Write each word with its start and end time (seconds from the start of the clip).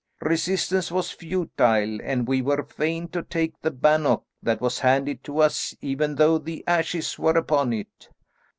Resistance 0.21 0.91
was 0.91 1.11
futile, 1.11 1.99
and 2.01 2.27
we 2.27 2.41
were 2.41 2.63
fain 2.63 3.07
to 3.09 3.21
take 3.21 3.61
the 3.61 3.69
bannock 3.69 4.23
that 4.41 4.59
was 4.59 4.79
handed 4.79 5.23
to 5.25 5.37
us, 5.37 5.75
even 5.79 6.15
though 6.15 6.39
the 6.39 6.63
ashes 6.65 7.19
were 7.19 7.37
upon 7.37 7.71
it. 7.71 8.09